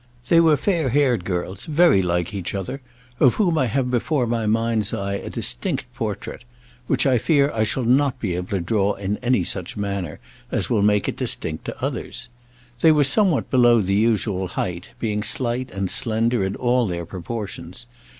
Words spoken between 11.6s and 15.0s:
to others. They were something below the usual height,